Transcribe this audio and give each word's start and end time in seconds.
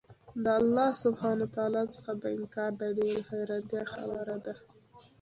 له 0.43 0.51
الله 0.61 0.89
سبحانه 1.03 1.41
وتعالی 1.45 1.83
څخه 1.95 2.09
انكار 2.37 2.71
د 2.81 2.83
ډېري 2.97 3.21
حيرانتيا 3.29 3.83
خبره 3.93 4.37
ده 4.45 4.53